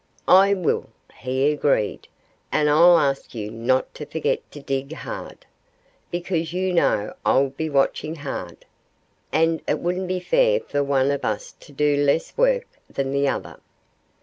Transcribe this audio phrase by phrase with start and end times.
[0.27, 2.07] "I will," he agreed.
[2.51, 5.45] "And I'll ask you not to forget to dig hard,
[6.09, 8.65] because you know I'll be watching hard.
[9.31, 13.27] And it wouldn't be fair for one of us to do less work than the
[13.27, 13.59] other."